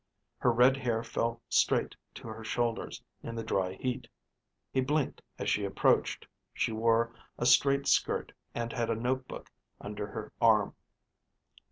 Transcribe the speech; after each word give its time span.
Her 0.39 0.51
red 0.51 0.77
hair 0.77 1.03
fell 1.03 1.43
straight 1.47 1.95
to 2.15 2.27
her 2.27 2.43
shoulders 2.43 3.03
in 3.21 3.35
the 3.35 3.43
dry 3.43 3.73
heat. 3.73 4.07
He 4.73 4.81
blinked 4.81 5.21
as 5.37 5.47
she 5.47 5.63
approached. 5.63 6.25
She 6.55 6.71
wore 6.71 7.13
a 7.37 7.45
straight 7.45 7.85
skirt 7.85 8.31
and 8.55 8.73
had 8.73 8.89
a 8.89 8.95
notebook 8.95 9.51
under 9.79 10.07
her 10.07 10.33
arm. 10.41 10.73